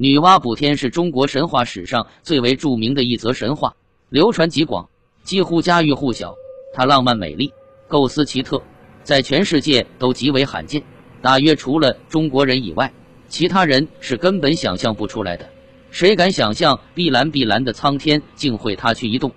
[0.00, 3.74] 女娲补天是中国神话史上最为著名的一则神话，
[4.10, 4.88] 流传极广，
[5.24, 6.36] 几乎家喻户晓。
[6.72, 7.52] 它浪漫美丽，
[7.88, 8.62] 构思奇特，
[9.02, 10.80] 在全世界都极为罕见。
[11.20, 12.92] 大约除了中国人以外，
[13.28, 15.44] 其他人是根本想象不出来的。
[15.90, 19.32] 谁敢想象碧蓝碧蓝的苍天竟会塌去一动？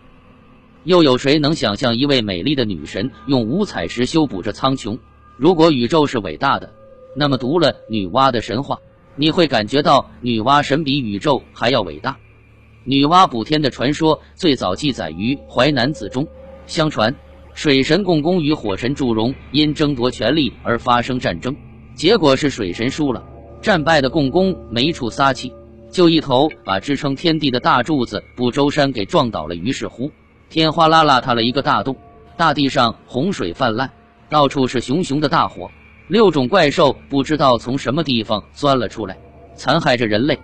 [0.83, 4.95] 又有谁能想象一位美丽的女神用五彩石修补着苍穹？
[5.37, 6.71] 如果宇宙是伟大的，
[7.15, 8.77] 那么读了女娲的神话。
[9.21, 12.17] 你会感觉到女娲神比宇宙还要伟大。
[12.83, 16.27] 女娲补天的传说最早记载于《淮南子》中。
[16.65, 17.15] 相传，
[17.53, 21.55] 水神共工与火神祝融因争夺权力而发生战争，
[21.93, 23.23] 结果是水神输了。
[23.61, 25.53] 战败的共工没处撒气，
[25.91, 29.53] 就一头把支撑天地的大柱子不周山给撞倒了。
[29.53, 30.11] 于是乎，
[30.49, 31.95] 天哗啦啦塌了一个大洞，
[32.35, 33.87] 大地上洪水泛滥，
[34.31, 35.69] 到处是熊熊的大火。
[36.11, 39.17] 六种怪兽不知道从什么地方钻了出来，
[39.55, 40.37] 残害着人类。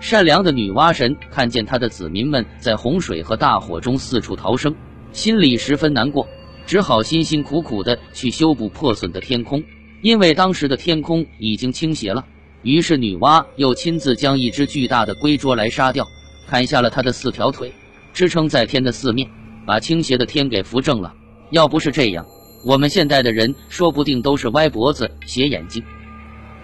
[0.00, 4.74] 善良的女娲神看见她的子民们在洪水和大火中四处逃生，
[5.12, 6.26] 心里十分难过，
[6.66, 9.62] 只好辛辛苦苦的去修补破损的天空。
[10.00, 12.24] 因为当时的天空已经倾斜了，
[12.62, 16.04] 于是女娲又亲自将一只巨大的龟捉来杀掉，
[16.48, 17.72] 砍下了它的四条腿，
[18.12, 19.30] 支撑在天的四面，
[19.64, 21.14] 把倾斜的天给扶正了。
[21.50, 22.26] 要不是这样，
[22.64, 25.82] 我们现代的人说不定都是歪脖子、斜眼睛。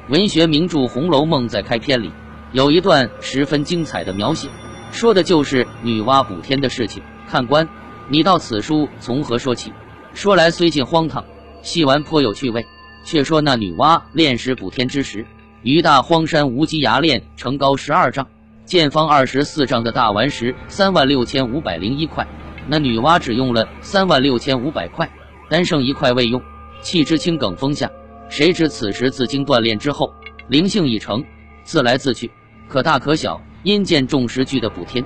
[0.08, 2.12] 文学名著《红楼梦》在开篇里
[2.52, 4.48] 有一段十分精彩的描写，
[4.92, 7.02] 说的就是女娲补天的事情。
[7.26, 7.68] 看官，
[8.08, 9.72] 你道此书从何说起？
[10.14, 11.24] 说来虽近荒唐，
[11.62, 12.64] 细玩颇有趣味。
[13.04, 15.26] 却说那女娲炼石补天之时，
[15.62, 18.26] 于大荒山无稽崖炼成高十二丈、
[18.64, 22.26] 见方二十四丈的大顽石三万六千五百零一块。
[22.68, 25.10] 那女娲只用了三万六千五百块。
[25.48, 26.42] 单剩一块未用，
[26.80, 27.90] 弃之青埂峰下。
[28.28, 30.12] 谁知此时自经锻炼之后，
[30.48, 31.24] 灵性已成，
[31.64, 32.30] 自来自去，
[32.68, 33.40] 可大可小。
[33.64, 35.04] 因见众石俱的补天，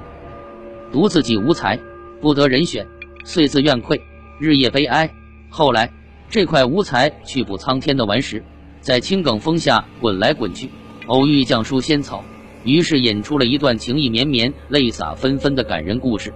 [0.93, 1.79] 独自己无才，
[2.21, 2.87] 不得人选，
[3.25, 4.01] 遂自怨愧，
[4.39, 5.11] 日夜悲哀。
[5.49, 5.91] 后来
[6.29, 8.45] 这块无才去补苍天的顽石，
[8.81, 10.69] 在青埂峰下滚来滚去，
[11.07, 12.23] 偶遇绛书仙草，
[12.63, 16.33] 于是引出了一段情意绵绵、泪洒纷纷的感人故事。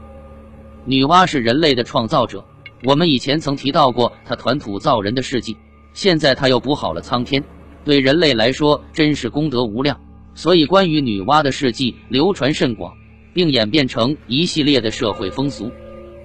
[0.87, 2.43] 女娲是人类的创造者。
[2.85, 5.57] 我们以前曾提到过他团土造人的事迹，
[5.95, 7.43] 现在他又补好了苍天，
[7.85, 9.99] 对人类来说真是功德无量。
[10.35, 12.93] 所以关于女娲的事迹流传甚广，
[13.33, 15.71] 并演变成一系列的社会风俗。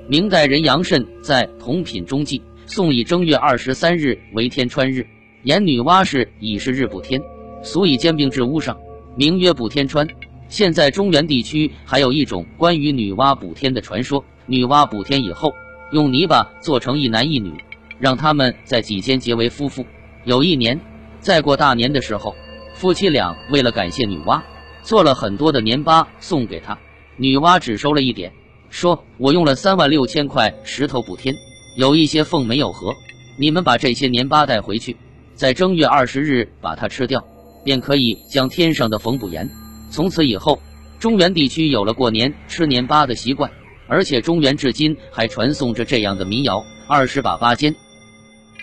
[0.10, 5.08] 明代人杨慎在《同品中记》宋以正月二十三日为天穿日，
[5.44, 7.22] 言女娲是以是日补天，
[7.64, 8.78] 俗以兼并至屋上，
[9.16, 10.06] 名曰补天穿。
[10.50, 15.54] 现在中原地区还有一种关于女娲补天的传说：女娲补天以后。
[15.92, 17.54] 用泥巴做成一男一女，
[18.00, 19.86] 让他们在几间结为夫妇。
[20.24, 20.80] 有一年，
[21.20, 22.34] 在过大年的时候，
[22.74, 24.42] 夫妻俩为了感谢女娲，
[24.84, 26.78] 做了很多的年巴送给她。
[27.18, 28.32] 女娲只收了一点，
[28.70, 31.36] 说：“我用了三万六千块石头补天，
[31.76, 32.96] 有一些缝没有合，
[33.38, 34.96] 你们把这些年巴带回去，
[35.36, 37.22] 在正月二十日把它吃掉，
[37.66, 39.50] 便可以将天上的缝补严。”
[39.92, 40.62] 从此以后，
[41.00, 43.52] 中原地区有了过年吃年巴的习惯。
[43.92, 47.76] 而且中原至今还传颂着这样的民谣：二十把八尖，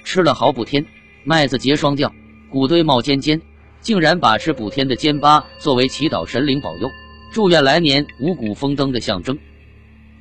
[0.02, 0.82] 吃了好补天；
[1.22, 2.10] 麦子结霜掉，
[2.50, 3.38] 谷堆冒尖尖。
[3.82, 6.88] 竟然把吃补天的尖巴作为祈祷神灵保佑、
[7.30, 9.38] 祝愿来年五谷丰登的象征。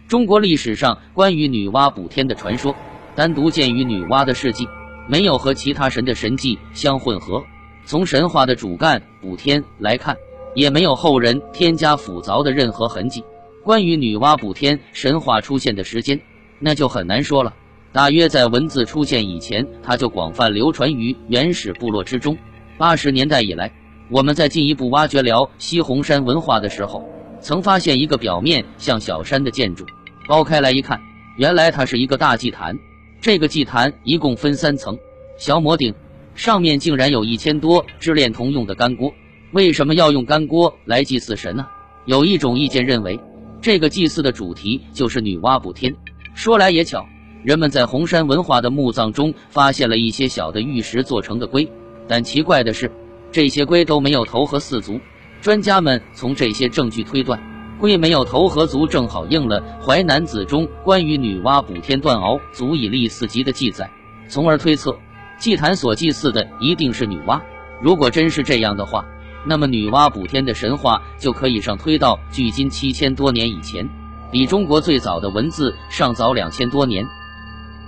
[0.09, 2.75] 中国历史上关于女娲补天的传说，
[3.15, 4.67] 单独见于女娲的事迹，
[5.07, 7.41] 没有和其他神的神迹相混合。
[7.85, 10.15] 从神话的主干补天来看，
[10.53, 13.23] 也没有后人添加复杂的任何痕迹。
[13.67, 16.17] 关于女娲补天神话出现的时间，
[16.57, 17.53] 那就很难说了。
[17.91, 22.37] 大约在文字出现以前，它就广泛流传于原始部落之中。
[22.77, 23.69] 八十年代以来，
[24.09, 27.05] 我们在进一步挖掘辽西红山文化的时候，
[27.41, 29.85] 曾发现一个表面像小山的建筑。
[30.29, 30.97] 剥开来一看，
[31.35, 32.73] 原来它是一个大祭坛。
[33.19, 34.97] 这个祭坛一共分三层，
[35.37, 35.93] 小摩顶
[36.35, 39.13] 上面竟然有一千多支炼铜用的干锅。
[39.51, 41.67] 为什么要用干锅来祭祀神呢？
[42.05, 43.19] 有一种意见认为。
[43.61, 45.95] 这个祭祀的主题就是女娲补天。
[46.33, 47.05] 说来也巧，
[47.43, 51.69] 人们在红山文化的墓葬中发现了一些小的玉石做成的龟，
[52.07, 52.91] 但奇怪的是，
[53.31, 54.99] 这些龟都没有头和四足。
[55.41, 57.39] 专家们从这些证据推断，
[57.79, 63.89] 龟没有头和足正好应了《淮南子》中关于女娲补天断鳌足以立四级的记载，
[64.27, 64.97] 从而推测
[65.39, 67.39] 祭坛所祭祀的一定是女娲。
[67.81, 69.05] 如果真是这样的话，
[69.49, 73.89] 那么，女娲补天的神话就可以上推到距今七千多年以前，
[74.29, 77.07] 比中国最早的文字尚早两千多年。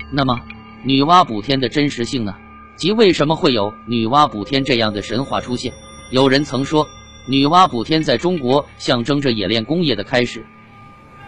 [0.09, 0.39] 那么，
[0.83, 2.33] 女娲补天的真实性呢？
[2.77, 5.73] 即为什么会有女娲补天这样的神话出现？
[6.11, 6.87] 有人曾说，
[7.27, 10.45] 女娲补天在中国象征着冶炼工业的开始。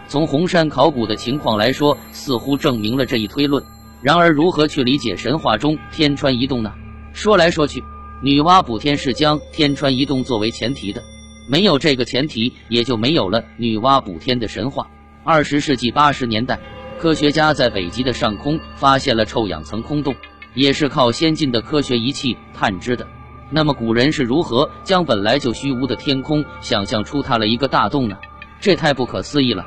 [0.08, 3.62] 从红山考古的情况来说，似乎证明了这一推论。
[4.00, 6.72] 然而，如何去理解神话中天穿移动呢？
[7.12, 7.84] 说来说去，
[8.24, 11.02] 女娲补天是将天穿移动作为前提的，
[11.48, 14.88] 没有这个前提，也就没有了女娲补天的神话。
[15.24, 16.56] 二十世纪八十年代，
[17.00, 20.14] 科学家在北极的上空发现了臭氧层空洞，
[20.54, 23.04] 也是靠先进的科学仪器探知的。
[23.50, 28.16] 那么，古人是如何将本来就虚无的天空想象出它了一个大洞呢？
[28.60, 29.66] 这太不可思议了。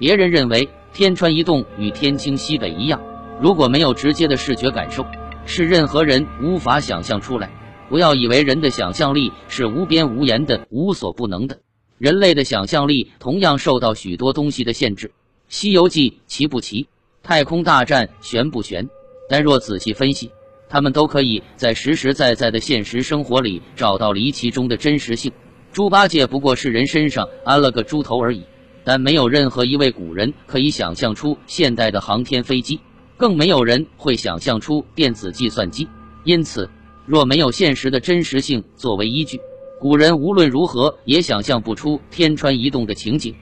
[0.00, 3.00] 别人认为天穿移动与天倾西北一样，
[3.40, 5.06] 如果没有直接的视觉感受。
[5.46, 7.50] 是任何人无法想象出来。
[7.88, 11.58] 不要以为人的想象力是无边无沿的、无所不能的。
[11.98, 15.08] 人类的想象力同样受到许多东西的限制。
[15.48, 16.88] 《西游记》奇不奇？
[17.22, 18.88] 太空大战玄不玄？
[19.28, 20.30] 但若仔细分析，
[20.68, 25.30] 他们都可以在实实在在的现实生活里找到离奇中的真实性。
[25.70, 28.42] 猪八戒不过是人身上安了个猪头而已，
[28.84, 32.80] 但没有任何一位古人可以想象出现代的航天飞机。
[33.22, 35.86] 更没有人会想象出电子计算机，
[36.24, 36.68] 因此，
[37.06, 39.38] 若没有现实的真实性作为依据，
[39.78, 43.32] 古人无论如何也想象不出天穿移动的情景。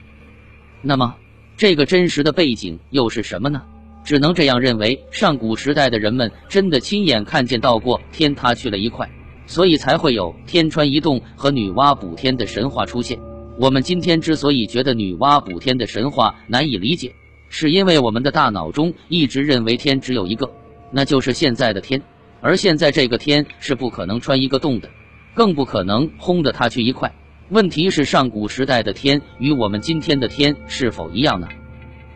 [0.83, 1.15] 那么，
[1.57, 3.63] 这个真实的背景又是什么呢？
[4.03, 9.09] 只能这样认为：上古时代的人们真的亲眼看见到过天塌去了一块，
[9.47, 13.19] 所以才会有天穿移动和女娲补天的神话出现。
[13.57, 17.15] 我们今天之所以觉得女娲补天的神话难以理解，
[17.53, 20.49] 是因为我们的大脑中一直认为天只有一个，
[20.89, 22.01] 那就是现在的天，
[22.39, 24.89] 而现在这个天是不可能穿一个洞的，
[25.35, 27.13] 更不可能轰的它去一块。
[27.49, 31.49] 问题是上古时代的天与我们今天的天是否一样呢？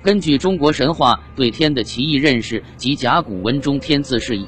[0.01, 4.47] 根据中国神话对天的奇异认识及甲骨文中天字释义，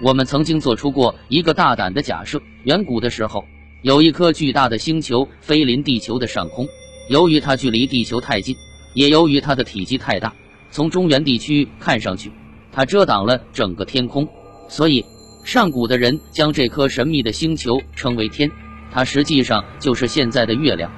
[0.00, 3.44] 我们曾经做出过一个大胆的假设：远古的时候，
[3.82, 6.68] 有一颗巨大的星球飞临地球的上空，
[7.10, 8.54] 由于它距离地球太近。
[8.98, 10.34] 也由于它的体积太大，
[10.72, 12.32] 从中原地区看上去，
[12.72, 14.28] 它遮挡了整个天空，
[14.68, 15.04] 所以
[15.44, 18.50] 上古的人将这颗神秘的星球称为天。
[18.90, 20.90] 它实际上就是现在的月亮。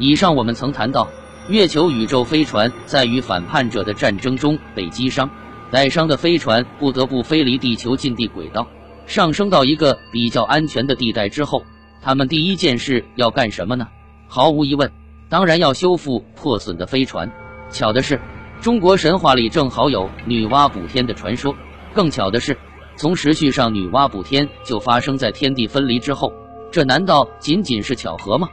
[0.00, 1.08] 以上我们曾谈到，
[1.48, 5.30] 月球宇宙飞船在与反叛者的战争中被击伤，
[5.70, 8.66] 带伤的飞船不得不飞离地球近地轨道，
[9.06, 11.62] 上升到一个比较安全的地带之后，
[12.02, 13.86] 他们第一件事要干什么呢？
[14.26, 14.90] 毫无疑问。
[15.28, 17.30] 当然要修复破损的飞船。
[17.70, 18.18] 巧的是，
[18.60, 21.54] 中国神话里正好有女娲补天的传说。
[21.92, 22.56] 更巧的是，
[22.96, 26.32] 从时序上，女娲补天就发生在天地分离之后。
[26.70, 28.48] 这难道仅仅是巧合吗？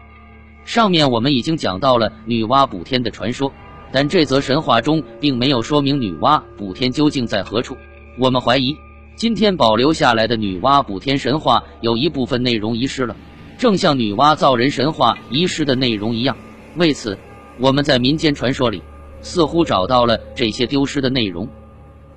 [0.63, 3.51] 上面我们已经讲到了女娲补天的传说，
[3.91, 7.77] 但这则神话中并没有说明女娲补天究竟在何处。
[8.17, 8.75] 我们怀疑，
[9.15, 13.15] 今天保留下来的女娲补天神话有一部分内容遗失了，
[13.57, 16.35] 正像女娲造人神话遗失的内容一样。
[16.77, 17.17] 为此，
[17.59, 18.81] 我们在民间传说里
[19.21, 21.47] 似乎找到了这些丢失的内容。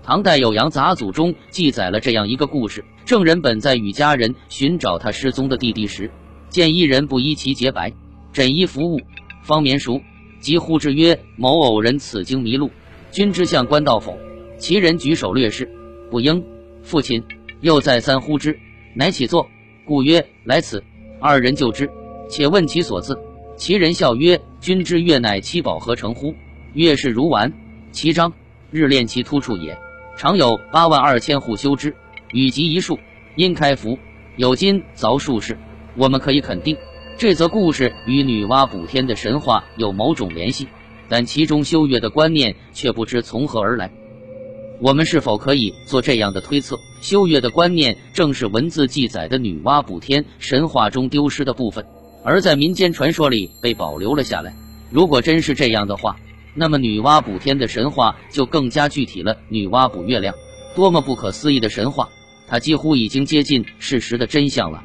[0.02, 6.10] 唐代《酉阳杂俎》中记载了这样一个故事：郑人本在与家人寻找他失踪的弟弟时，
[6.48, 7.92] 见一人不依其洁白，
[8.32, 9.00] 枕衣服物，
[9.42, 10.00] 方眠熟，
[10.40, 12.70] 即呼之曰：“某偶人此经迷路，
[13.10, 14.18] 君之相官道否？”
[14.58, 15.68] 其人举手略视，
[16.10, 16.42] 不应。
[16.82, 17.22] 父亲
[17.60, 18.58] 又再三呼之，
[18.94, 19.46] 乃起坐，
[19.84, 20.82] 故曰：“来此。”
[21.20, 21.90] 二人就之，
[22.30, 23.18] 且问其所自。
[23.58, 26.32] 其人笑曰：“君之月乃七宝合成乎？
[26.74, 27.52] 月是如丸，
[27.90, 28.32] 其章
[28.70, 29.76] 日炼其突处也。
[30.16, 31.92] 常有八万二千户修之，
[32.30, 33.00] 与及一树，
[33.34, 33.98] 因开服，
[34.36, 35.58] 有今凿数世。
[35.96, 36.76] 我们可以肯定，
[37.16, 40.68] 这则故事与女娲补天的神话有某种联系，
[41.08, 43.90] 但其中修月的观念却不知从何而来。
[44.80, 51.84] 我们是否可以做这样的推测：修月的观念正是文字记载的女娲补天神话中丢失的部分？
[52.24, 54.54] 而在民间传说里被保留了下来。
[54.90, 56.16] 如果真是这样的话，
[56.54, 59.36] 那么女娲补天的神话就更加具体了。
[59.48, 60.34] 女娲补月亮，
[60.74, 62.08] 多么不可思议的神话！
[62.48, 64.82] 它几乎已经接近事实的真相了。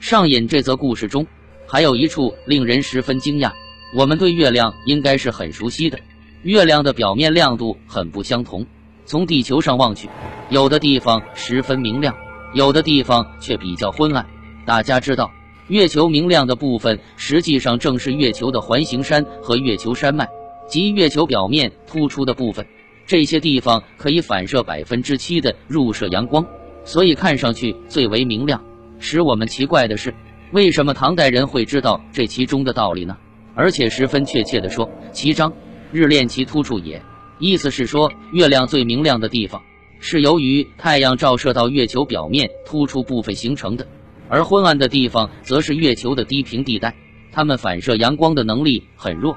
[0.00, 1.26] 上引这则故事中，
[1.66, 3.52] 还有一处令人十分惊讶。
[3.96, 5.98] 我们对月亮应该是很熟悉的。
[6.42, 8.64] 月亮的表面亮度很不相同，
[9.04, 10.08] 从地球上望去，
[10.50, 12.14] 有的地方十分明亮，
[12.54, 14.24] 有的地方却比较昏暗。
[14.64, 15.32] 大家知道。
[15.68, 20.26] 月球明亮的部分，实际上正是月球的环形山和月球山脉，
[20.66, 22.66] 即月球表面突出的部分。
[23.06, 26.46] 这些地方可以反射百分之七的入射阳光，
[26.84, 28.62] 所以看上去最为明亮。
[28.98, 30.14] 使我们奇怪的是，
[30.52, 33.14] 为什么唐代人会知道这其中的道理呢？
[33.54, 35.52] 而且十分确切地说：“其章，
[35.92, 37.02] 日炼其突处也。”
[37.38, 39.60] 意思是说，月亮最明亮的地方，
[40.00, 43.86] 是由于太阳照射到月球表面突出部分形成的。
[44.28, 46.94] 而昏暗的地方则是月球的低平地带，
[47.32, 49.34] 它们反射阳光的能力很弱。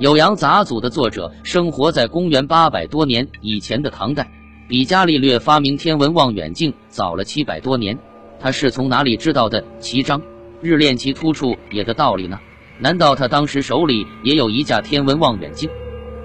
[0.04, 4.28] 《酉阳杂俎》的作者生活在公元八百多年以前的唐代，
[4.66, 7.96] 比伽利略发明天文望远镜早了七百多年。
[8.40, 10.20] 他是从哪里知道的“其章
[10.60, 12.40] 日炼其突处也”的道理呢？
[12.78, 15.70] 难道他当时手里也有一架天文望远镜？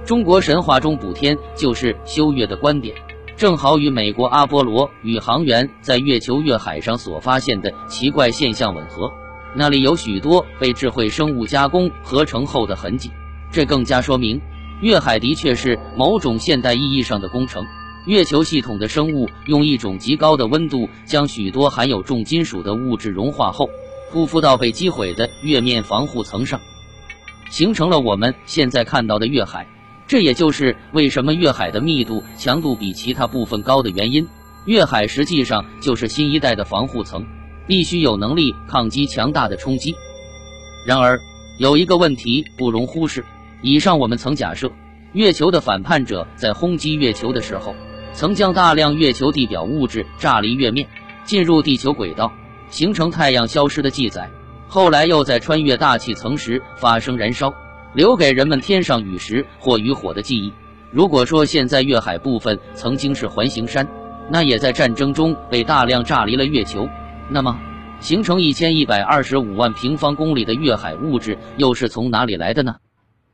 [0.03, 2.95] 中国神话中补天就是修月的观点，
[3.37, 9.11] 正好与美国阿波罗宇航员在月球月海上所发现的奇怪现象吻合。
[9.55, 13.11] 那里有许多被智慧生物加工合成后的痕迹。
[13.51, 14.41] 这更加说明，
[14.81, 17.63] 月海的确是某种现代意义上的工程。
[18.07, 23.69] 月球系统的生物用一种极高的温度，将许多含有重金属的物质融化后，
[24.11, 26.59] 铺覆到被击毁的月面防护层上，
[27.51, 29.67] 形成了我们现在看到的月海。
[30.07, 34.25] 这也就是为什么月海的密度强度比其他部分高的原因。
[34.65, 37.25] 月海实际上就是新一代的防护层，
[37.67, 39.95] 必须有能力抗击强大的冲击。
[40.85, 41.19] 然而，
[41.59, 43.23] 有一个问题不容忽视。
[43.61, 44.71] 以上我们曾假设，
[45.13, 47.75] 月球的反叛者在轰击月球的时候，
[48.13, 50.87] 曾将大量月球地表物质炸离月面，
[51.25, 52.31] 进入地球轨道，
[52.69, 54.29] 形成太阳消失的记载。
[54.67, 57.53] 后来又在穿越大气层时发生燃烧，
[57.97, 60.53] 留给人们天上陨石或雨火的记忆。
[60.91, 63.87] 如果说现在月海部分曾经是环形山，
[64.29, 66.87] 那也在战争中被大量炸离了月球，
[67.27, 67.59] 那么
[67.99, 72.75] 形成一千一百二十五万平方公里的月海物质又是从哪里来的呢？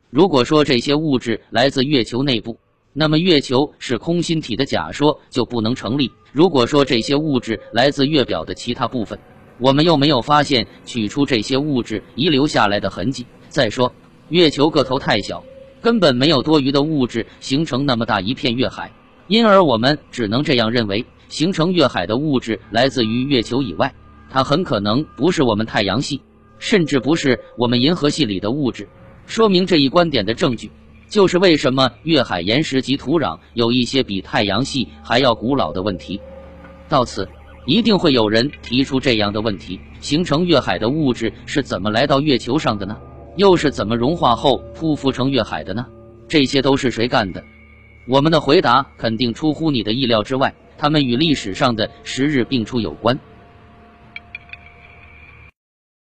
[0.10, 2.58] 如果说这些物质来自月球内部，
[2.93, 6.10] 那么月球是空心体的假说就不能成立。
[6.32, 9.20] 如果说这些物质来自月表的其他部分，
[9.60, 13.27] 我们又没有发现取出这些物质遗留下来的痕迹。
[13.50, 13.93] 再说，
[14.34, 15.44] 月球个头太小，
[15.80, 18.92] 根本没有多余的物质形成那么大一片月海，
[19.28, 23.94] 因而我们只能这样认为：形成月海的物质来自于月球以外，
[24.32, 26.20] 它很可能不是我们太阳系，
[26.58, 28.90] 甚至不是我们银河系里的物质。
[29.28, 30.72] 说明这一观点的证据，
[31.08, 36.20] 就是为什么月海岩石及土壤有一些比太阳系还要古老的问题。
[36.90, 37.30] 到此，
[37.68, 42.98] 一定会有人提出这样的问题：形成月海的物质是怎么来到月球上的呢？
[43.36, 45.86] 又是怎么融化后匍匐成月海的呢？
[46.28, 47.44] 这些都是谁干的？
[48.08, 53.20] 我们的回答肯定出乎你的意料之外，他们与历史上的十日并出有关。